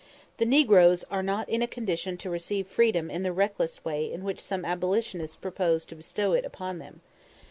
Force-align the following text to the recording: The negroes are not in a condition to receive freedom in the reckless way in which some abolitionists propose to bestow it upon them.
The 0.37 0.47
negroes 0.47 1.03
are 1.11 1.21
not 1.21 1.47
in 1.47 1.61
a 1.61 1.67
condition 1.67 2.17
to 2.17 2.29
receive 2.31 2.65
freedom 2.65 3.11
in 3.11 3.21
the 3.21 3.31
reckless 3.31 3.85
way 3.85 4.11
in 4.11 4.23
which 4.23 4.39
some 4.39 4.65
abolitionists 4.65 5.37
propose 5.37 5.85
to 5.85 5.95
bestow 5.95 6.31
it 6.33 6.43
upon 6.43 6.79
them. 6.79 7.01